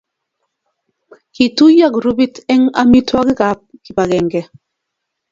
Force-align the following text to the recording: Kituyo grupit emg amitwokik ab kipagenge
Kituyo 1.33 1.87
grupit 1.95 2.35
emg 2.53 2.65
amitwokik 2.81 3.39
ab 3.49 3.59
kipagenge 3.83 4.41